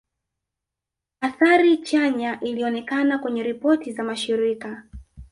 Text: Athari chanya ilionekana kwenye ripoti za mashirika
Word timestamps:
Athari 1.21 1.77
chanya 1.83 2.39
ilionekana 2.39 3.17
kwenye 3.19 3.43
ripoti 3.43 3.91
za 3.93 4.03
mashirika 4.03 4.83